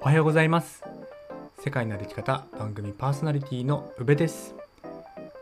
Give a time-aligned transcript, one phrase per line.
[0.00, 0.82] おはようございます。
[1.62, 4.54] 世界の歩き方番組パーソナリティの宇部です。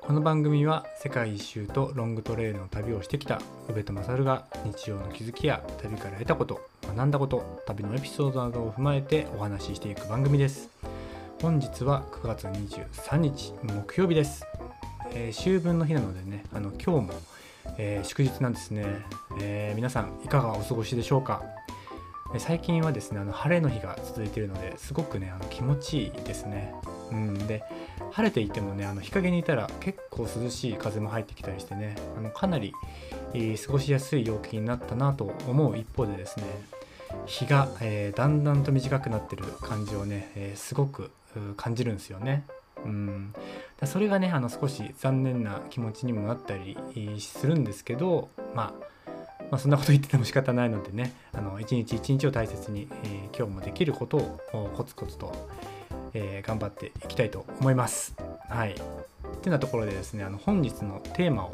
[0.01, 10.71] この番組は世界一周とロングトレイルの旅をしてきた宇部と勝が日常の気づきや旅から得たこと学んだこと旅のエピソードなどを踏まえてお話ししていく番組です。
[11.41, 14.45] 本日は9月23日木曜日です、
[15.13, 17.15] えー、秋分の日なのでねあの今日も、
[17.77, 18.85] えー、祝日なんですね、
[19.41, 21.43] えー、皆さんいかがお過ごしでしょうか？
[22.37, 26.75] 最近はですねあの晴れの日が続いているのですごくねあの気持ちいいですね。
[27.11, 27.65] うん、で
[28.11, 32.75] 晴れていてもねあの日陰にいたら結構涼しい風も入ってきたりしてねあのかなり、
[33.33, 36.45] えー、過ごしやすい陽気になったなと思う一方でですね
[37.25, 41.11] 日が、えー、だんだんと短くなってる感じをね、えー、すごく
[41.57, 42.45] 感じるんですよね。
[42.85, 43.35] うん、
[43.85, 46.77] それがねあの少し残念な気持ちにもなったり
[47.19, 48.89] するんですけどまあ
[49.51, 55.33] まあ、そんなこと言ってても仕方ないのでねあの一日一日を大切に、えー、今日もできることをコツコツと、
[56.13, 58.15] えー、頑張っていきたいと思います。
[58.49, 58.73] はい。
[58.73, 61.53] ってなところでですねあの本日のテーマを、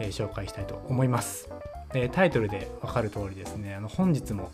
[0.00, 1.48] えー、紹介したいと思います。
[1.94, 4.50] えタイトルで分かる通りですねあの本日も、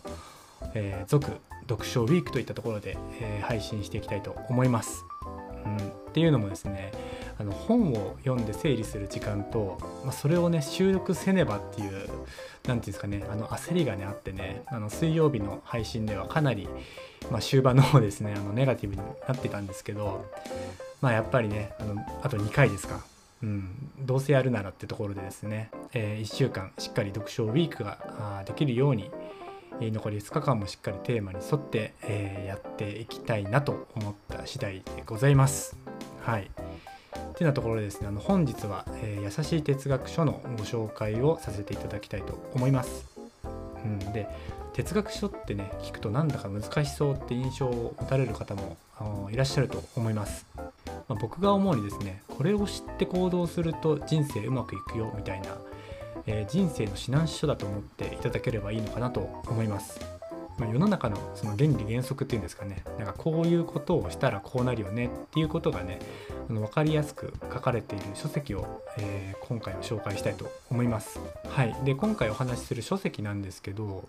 [0.73, 5.05] えー、読書ウィークといったところで、え配信していきたいと思います。
[5.65, 5.79] うん、っ
[6.13, 6.91] ていうのもですね
[7.39, 12.11] あの本を読んで整理する時間と、まあ、それをね収録せねばっていう何て
[12.65, 16.67] 言うんですかねあの焦りがねあってねあの水曜日の配信ではかなり、
[17.31, 20.29] まあ、終盤の方ですねあのネガティブになってたんですけど
[21.01, 23.03] まあやっぱりねあのあと2回ですか。
[23.41, 23.69] うん、
[24.01, 29.09] どうせやるならってところでですね、えー、1週間しっかり読書ウィークができるように
[29.79, 35.77] 残り2日間もしっかりテーマに沿って、えー、やっていきたいなと思った次第でございます。
[36.21, 36.51] はい。
[37.39, 43.07] てなところですねあの本日は、えー、優しい哲学書のご紹介をさせていただきたいと思います。
[43.83, 44.27] うん、で
[44.73, 48.77] 哲学書ってね聞くとなんだか難しそうって印象を持たれる方も
[49.31, 50.45] いらっしゃると思います。
[51.07, 55.47] まあ、僕が思うにですねこれを知って行動すると人生うまくいくよみたいな、
[56.27, 60.19] えー、人生の指南書だと思っていただければいいのかなと思います。
[60.57, 65.99] まあ、世の中のその原理原則っていうんですかねなんかこういうことをしたらこうなるよねっていうことがね
[66.53, 71.19] の分かりやすく書かれている書籍を、えー、今回は紹介したいと思います。
[71.47, 74.07] はい、で今回お話しする書籍なんですけど、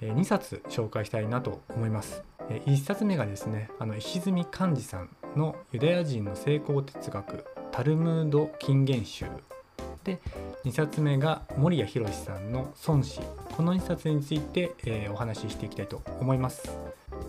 [0.00, 2.22] えー、2冊紹介したいなと思います。
[2.48, 9.26] えー、1冊目がですねあの石積寛治さんのユダヤ人の成功哲学タルムード金言集
[10.04, 10.20] で
[10.64, 13.20] 2冊目が守谷博さんの孫子
[13.56, 16.70] この2冊について、えー、お話ししていきたいと思います。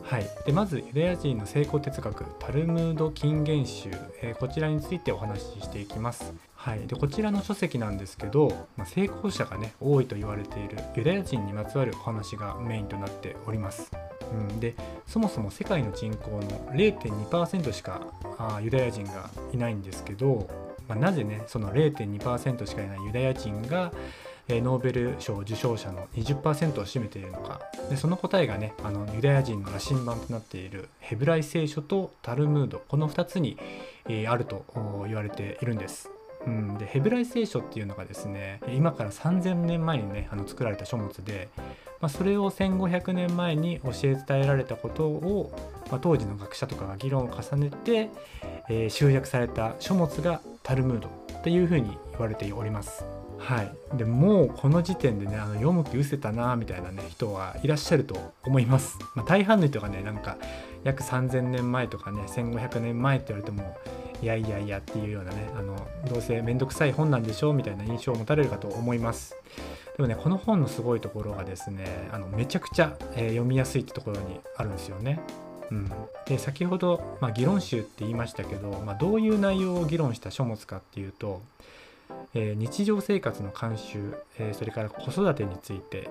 [0.07, 3.90] はい、でまずユダヤ人の成功哲学タルムード金言集、
[4.22, 6.34] えー、こちらについてお話ししていきます。
[6.56, 13.91] はい、でこちらの書籍なんですけど、まあ、成功者がね多いと言われているユダヤ人にまつわるお話がメインとなっております。
[14.31, 14.75] うん、で
[15.06, 16.41] そもそも世界の人口の
[16.72, 18.01] 0.2%しか
[18.38, 20.47] あユダヤ人がいないんですけど、
[20.88, 23.91] まあ、なぜねその0.2%しかいないユダヤ人が
[24.50, 33.57] ノーベル賞受賞者の20%を占めているのかでその答えがねあのユダヤ人の羅針盤となっているヘブライ聖書とタルムードこの2つに、
[34.07, 34.66] え、あると
[35.06, 36.09] 言われているんです。
[36.46, 41.50] うん、でヘブライ聖書っていうのがですね今から3000年前にねあの作られた書物で、
[42.00, 45.52] まあ、それを1500年前に教え伝えられたことを、
[45.91, 48.09] まあ、当時の学者とかが議論を重ねて、
[48.69, 53.16] えー、集約された書物がタルムードっていうふうに言われております。
[53.40, 60.38] はい、でもうこの時点でねあの読む気失せたなみたいなね人はいらっしゃると思います、まあ、大半の人がねなんか
[60.84, 63.78] 約3000年前とかね1500年前って言われても
[64.22, 65.75] いやいやいやっていうようなねあの
[66.09, 69.36] どうせめんどくさい本なんでしょうみたいな印象を持たれるかと思います。
[69.96, 75.19] でもねこの本のすごいところがですねあのめちゃくちゃ、えー、読みやすいってところにあるんですよね。
[75.69, 75.92] うん、
[76.25, 81.42] で先ほど、まあ、議論集って言いましたけど、まあ、どういう内容を議論した書物かっていうと
[82.34, 86.09] えー、日常生活の慣習、えー、それから子育てについて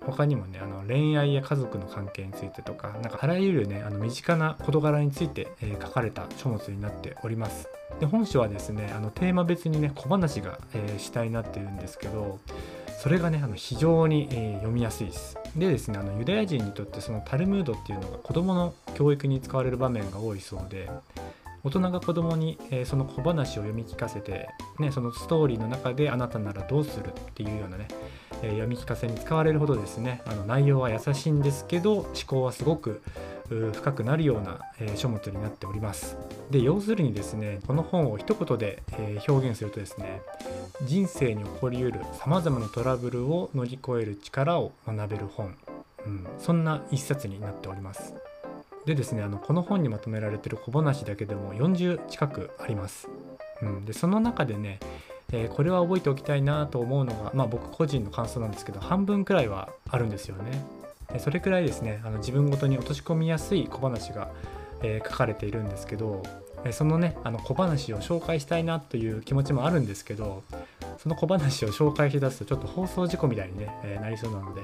[0.00, 7.68] 他にもねあの恋愛や家族の関係についてとかなんかあらゆるねあの身近な事柄について、えー、書かれた書物になっております。
[8.00, 12.40] で本書はですねあのテーマ別にね小話が、えー、主体になっているんですけど
[12.98, 15.38] それがねあの非常に、えー、読みやすいです。
[15.56, 20.90] でですねあのユダヤ人にとってそのタルムードっていうのが子どもの教育に使われる場面が多いそうで
[21.64, 27.88] 大人が子供に、えー、その小話を読み聞かせて、ね、そのストーリーの中であなたならどうするっていうようなね、
[28.42, 33.02] えー、読み聞かせに使われるほどですねあの内容は優しいんですけど思考はすごく
[33.48, 36.16] 深くなるような、えー、書物になっております。
[36.50, 40.20] で要するにですねこの本を一言で、えー、表現するとですね
[40.82, 45.56] 人生に起こりうるさまざまなトラブルを乗り越える力を学べる本。
[46.06, 48.14] うん、そんな一冊になっております。
[48.86, 53.08] でですねあのこの本にまとめられてる小話だけでも40近くあります、
[53.62, 54.78] うん、でその中でね
[55.32, 60.64] えー、これは覚えておきたいなと思うのが、まあ、僕個人の感想なんですけど半分くらいはあるんですよね。
[61.18, 64.30] それくらいですねあの自分ごとに落とし込みやすい小話が、
[64.82, 66.22] えー、書かれているんですけど
[66.72, 70.42] そのねあの小話を紹介したいなという気持ちもあるんですけど
[70.98, 74.62] その小話を紹介しだすとちょっと放送事故みたいにね、なりそうなので、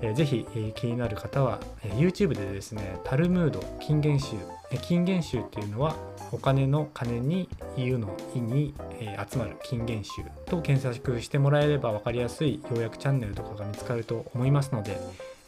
[0.00, 4.36] えー、ぜひ、えー、気になる方は、えー、YouTube でですねタルムード金言集、
[4.70, 5.96] えー、金言集っていうのは
[6.32, 14.98] お金の金に言うの意に、えー、集まる金言集と検索してもらえれば分かりやすい要約チャンネルとかが見つかると思いますので、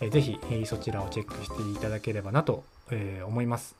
[0.00, 3.76] えー、ぜひ、えー、そちらをチェックしていただければなと、えー、思います、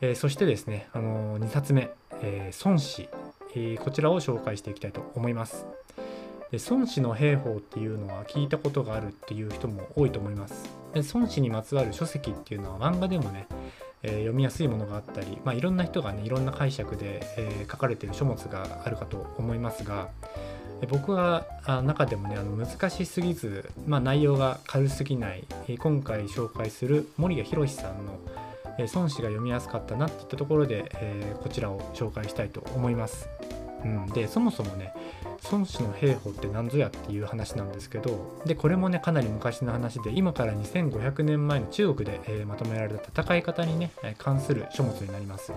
[0.00, 1.90] えー、そしてですね、あのー、2冊目、
[2.20, 3.08] えー、孫子、
[3.58, 5.66] えー、こちらを紹介していきたいと思います
[6.50, 13.46] で孫子の兵法っていうのは聞いたことがあるっていう人も多いと思いますで孫子にまつわる書籍っていうのは漫画でもね
[14.00, 20.08] えー、読みやすいものがあったり、まあ、いろんな人がねいろんな解釈で、えー、書かれている書物があるかと思いますが、
[20.88, 28.20] 僕はあ中でもねあの難しすぎず、まあ、内容が軽すぎない、えー、今回紹介する森谷博さんの
[28.78, 33.28] 「え、孫子が読みやすかったな」っていったところで、えー、こちらを紹介したいと思います。
[33.84, 34.92] うん、でそもそもね
[35.50, 45.52] 孫子の兵法って何ぞやっていう話なんですけどでこれもねかなり昔の話で今から2500年前の中国で、えー、まとめられた戦い方にね関する書物になります。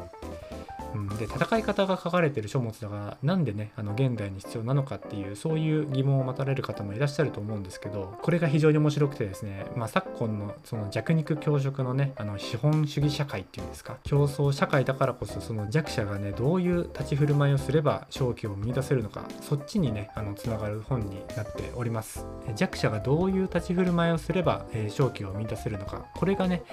[0.94, 22.26] うん、で戦い方が書かれてる書物だからなんでねあの現代に必要なのかっていうそういう疑問を持たれる方もいらっしゃると思うんですけどこれが非常に面白くてですね、まあ、昨今のその弱肉強食のねあの資本主義社会っていうんですか競争社会だからこそその弱者がねどういう立ち振る舞いをすれば勝機を見出せるのかそっちにねあのつながる本になっております。
[22.56, 26.06] 弱者がどういう立ち振る舞いをすれば、えー、勝機を見出せるのか。
[26.16, 26.64] これがね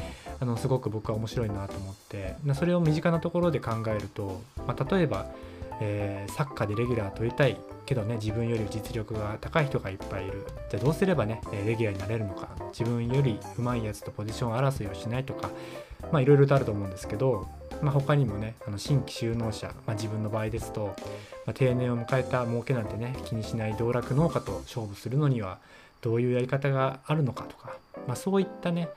[0.41, 2.37] あのすごく僕は面白いなと思って。
[2.55, 5.27] それを身近なところで考えると、まあ、例えば、
[5.81, 7.57] えー、サッカーでレギュラー取りたい
[7.87, 10.47] けどね自分より実力が高い人がいっぱいいる。
[10.71, 12.49] じゃあどうすればねレギュラーになれるのか。
[12.73, 15.51] 自分より上手いやつとポジション争いをしないとか
[16.13, 17.47] まあいろいろとあると思うんですけど、
[17.83, 20.95] まあ、他にもねあの新規就農者、まあ、自分の場合ですと、
[21.47, 25.59] まあ、定年を迎えた儲けなんてね気にしない道楽農家と勝負するのには
[26.01, 27.77] どういうやり方があるのかとか、
[28.07, 28.89] まあ、そういったね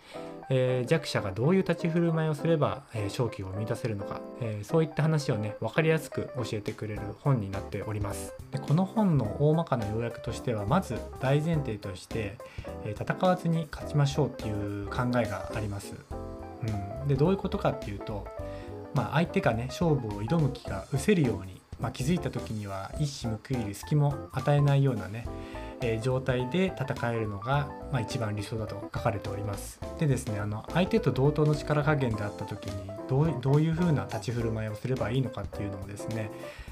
[0.54, 8.34] えー、弱者がどういう立ち振る舞いをすれば、えー、勝機を見出せるのか、えー、そういった話をね分かりやすく教えてくれる本になっております。
[8.52, 12.38] でこの本の大まかな要約としてはまず大前提として、
[12.84, 15.96] え戦わずに勝ちましょうっていう考えがあります、
[17.02, 18.28] うん、でどういうことかっていうと、
[18.94, 25.26] まあ、相手がね勝負を挑む気が失せるように、まあ、気づいた時には一矢報いる隙も与えないようなね
[25.82, 29.80] えー、状態で戦えるのが、まあ、一番理想だと書かれております。
[30.00, 36.32] でですねあの相手と同等の力加減であった時にどうどういう風な立ち振る舞いをすればいいのかっていうのをですね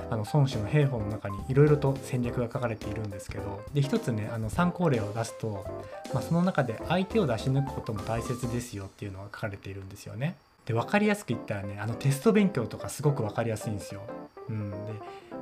[0.09, 5.65] あの孫子の兵法の中にいろいろと戦略が書かれているんですけどで一つねあの参考例を出すと、
[6.13, 10.35] まあ、その中で相手を出し抜くことも大切ですよっていうのが書かれているんですよね。
[10.69, 14.01] で分かりやすく言ったらねあのテスト勉強とかすごく分かりやすいんですよ。
[14.49, 14.77] うん、で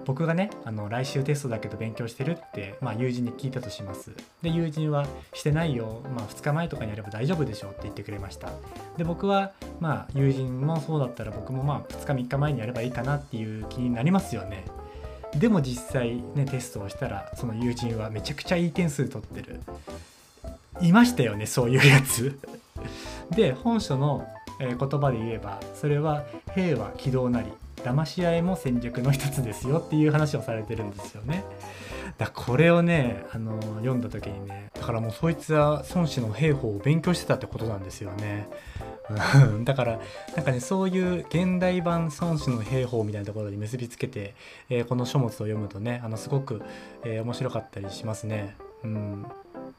[0.06, 4.12] 僕がねあの来週テストだけど勉強してるって、まあ、友人に聞いたとします。
[4.42, 8.52] で友人はしてないよ、まあ、2日前とかにやれば大丈夫でしょって言ってくれました。
[8.96, 9.52] で僕は
[9.82, 14.64] まあ友人もそうだったら僕もまあ2日3日前にやればいいかなっていう気になりますよね。
[15.36, 19.60] でも実際ねテストをしたらその友人はめちゃくちゃいい点数取ってる。
[20.80, 22.40] いましたよねそういうやつ。
[23.32, 24.26] で本書の
[24.60, 26.24] 言葉で言えばそれは
[26.54, 27.52] 「兵は軌道なり
[27.84, 31.44] 騙し合いも戦略の一つですよっていう話をされてるんですよね。
[32.18, 38.48] だこれをねあの読んだ時にねだからもうそいつは孫子の兵法を勉強してたってことなんですよね。
[39.64, 40.00] だから
[40.36, 44.34] なんかねそういう現代版孫子の兵法みたいなところに結びつけて、
[44.70, 46.62] えー、この書物を読むとねあのすごく、
[47.06, 48.58] えー、面白かったりしますね。
[48.84, 49.26] うん、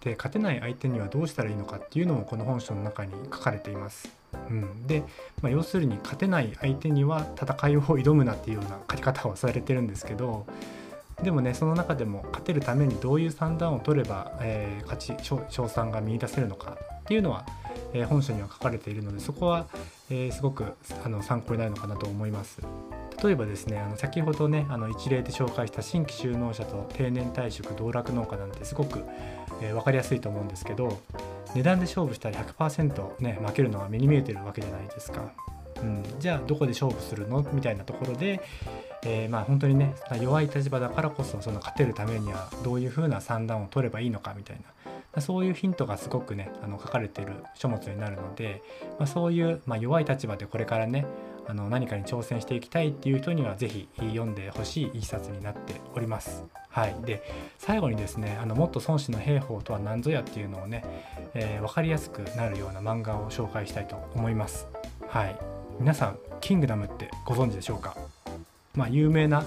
[0.01, 4.18] で勝てない相手にはどうしたらいいのかっていうのもこの本書の中に書かれています。
[4.51, 5.03] うん、で、
[5.43, 10.47] まあ、要するに勝てない相手には戦いを挑むなっていうような書き方をされてるんですけど
[11.23, 17.45] でもねその中でも勝てるためにどういう算段を取れば、えー、勝ち勝算が見いだせるのかっていうのは、
[17.93, 19.67] えー、本書には書かれているのでそこは、
[20.11, 22.61] えー、すごくあの参考になるのかなと思います。
[23.23, 29.03] 例えばですねあの先ほどねあの一例で紹介した新規就農者と定年退職道楽農家なんてすごく、
[29.61, 31.01] えー、分かりやすいと思うんですけど
[31.55, 35.33] 値段で勝負したら100%ね負けるのは目に見えてるわけじゃないですか。
[35.81, 37.47] うん、じゃあどこで勝負するの？
[37.53, 38.41] みたいなところで、
[39.05, 44.63] えー、まあ本当にね弱い立場だからこそその勝てるためにはどういうふうな算段を取ればいいのかみたいな。
[45.21, 48.63] そういうヒントがすごくねあの書かれてる書物になるので、
[48.99, 51.07] まあ、そういう、まあ、弱い立場でこれからね
[51.49, 56.45] あの何かに挑戦していきたいっていう人には是非読んでほしい一冊になっております。
[56.69, 57.23] はい、で
[57.59, 60.85] 最後にですねあのもっと孫子の兵法とは何ぞやっていうのをね、
[61.35, 64.67] えー、分かりやすくなるような漫画を紹介したいと思います。
[65.09, 65.37] はい、
[65.81, 67.97] 皆さんキングダムってご存知でしょうか？
[68.75, 69.45] まあ有名な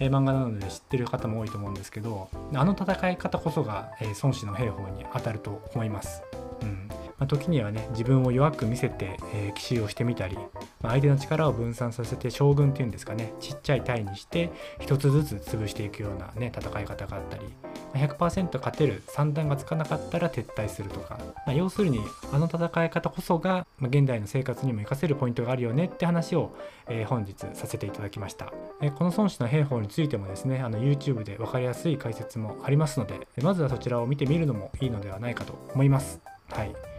[0.00, 6.22] え漫画なので知ってる方も多いと思うんですけどあの戦い方こそが、え孫子の兵法に当たると思います。
[6.62, 6.90] うん
[7.24, 10.36] まあ、時にはね自分を弱く見せて、えー、奇襲をしてみたり、
[10.82, 17.44] まあ、相手の力を分散させて将軍っていうんですかねちっちゃい隊にして一つずつ潰していくようなね戦い方があったり
[17.94, 22.00] 100%勝てる算段がつかなかったら撤退するとか、まあ、要するに
[22.30, 26.54] あの戦い方こそが、まあ、現代の生活にも活かせるポイントがあるよねって話を、
[26.88, 28.52] えー、本日させていただきました、
[28.82, 36.20] えー、この孫子の兵法についてもですねあの YouTube で分かりやすい解説もありますのでまずはそちらを見てみるのもいいのではないかと思います。
[36.50, 36.93] はい。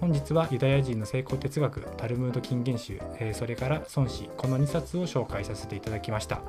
[0.00, 6.40] 本日はユダヤ人の成功哲学タルムード金言集、えー、それから孫子この2冊を紹介させていただきました。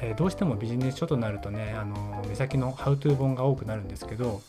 [0.00, 4.42] えー、どうしてもビジネス書となるとねあの目先のハウトゥー本が多くなるんですけど、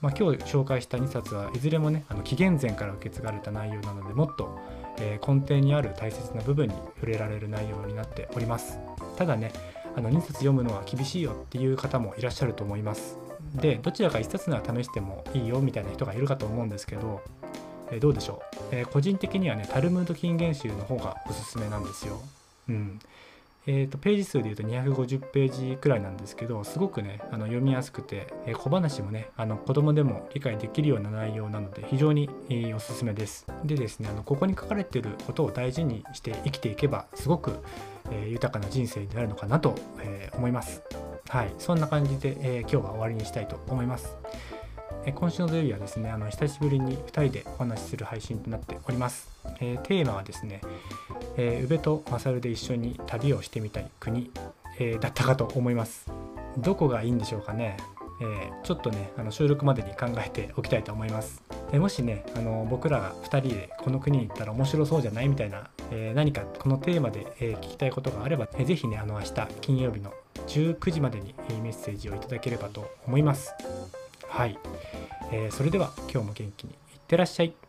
[0.00, 4.58] まあ、今日紹介した2冊はいずれもねあの紀元前から受け継がれた内容なのでもっと、
[4.98, 8.78] えー、根底にある大切な部分に触れられる内容になっております。
[9.18, 9.52] ただね
[9.94, 13.18] あの2冊読むのは厳しいよっていう方もいらっしゃると思います。
[13.54, 17.20] でどちらか1冊なら試してもいいよみたいな人がいるかと思うんですけど、
[17.90, 22.20] え、どうでしょう、え個人的にはねタルムード金言集の方がおすすめなんですよ。
[22.68, 23.00] うん。
[23.70, 33.46] えーと、ページ数でいうと250ページくらいなんですけどすごくねあの読みやすくて、え、小話もねあの子供でも理解できるような内容なので非常に、えー、おすすめです。
[33.64, 37.58] でですねあのここに書かれてることを大事にして生きていけばすごく、
[38.10, 40.82] えー、豊かな人生になるのかなと、え思います。
[41.28, 41.52] はい。
[41.58, 44.16] そんな感じで、え今日は終わりにしたいと思います。
[45.04, 49.30] え今週の土曜日はですねあの久しぶりに2人でお話しする配信となっております、
[49.60, 50.60] えー、テーマはですね、
[51.36, 54.30] えー、宇部と勝で一緒に旅をしてみたい国、
[54.78, 56.10] えー、だったかと思います。
[56.58, 57.76] どこがいいんでしょうかね。
[58.20, 61.40] えー、ちょっとねあの収録までに考えておきたいと思います、
[61.70, 70.12] えー、もしねあの僕らが2人でこの国に行ったら面白そうじゃないみたいな、えー、何かこのテーマで、え聞きたいことがあれば、えー、ぜひねあの明日金曜日の
[70.48, 73.54] 19時までにメッセージをいただければと思います。
[74.28, 74.58] はい、
[75.32, 77.67] えー、それでは今日も元気にいってらっしゃい。